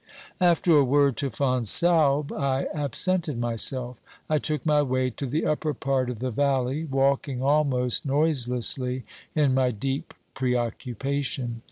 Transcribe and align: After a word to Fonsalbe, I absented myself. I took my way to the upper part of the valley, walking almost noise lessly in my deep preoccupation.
After 0.39 0.79
a 0.79 0.83
word 0.83 1.15
to 1.17 1.29
Fonsalbe, 1.29 2.31
I 2.31 2.65
absented 2.73 3.37
myself. 3.37 3.99
I 4.31 4.39
took 4.39 4.65
my 4.65 4.81
way 4.81 5.11
to 5.11 5.27
the 5.27 5.45
upper 5.45 5.75
part 5.75 6.09
of 6.09 6.17
the 6.17 6.31
valley, 6.31 6.85
walking 6.85 7.43
almost 7.43 8.03
noise 8.03 8.47
lessly 8.47 9.03
in 9.35 9.53
my 9.53 9.69
deep 9.69 10.15
preoccupation. 10.33 11.59